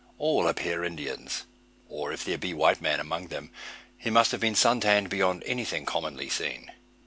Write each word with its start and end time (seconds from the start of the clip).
All 0.17 0.47
appear 0.47 0.83
Indians, 0.83 1.45
or 1.87 2.11
if 2.11 2.25
there 2.25 2.39
be 2.39 2.55
white 2.55 2.81
man 2.81 2.99
among 2.99 3.27
them, 3.27 3.51
he 3.95 4.09
must 4.09 4.31
have 4.31 4.41
been 4.41 4.55
sun 4.55 4.79
tanned 4.81 5.11
beyond 5.11 5.43
anything 5.45 5.85
commonly 5.85 6.27
seen. 6.27 6.71